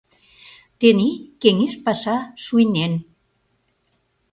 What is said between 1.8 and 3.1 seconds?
паша шуйнен.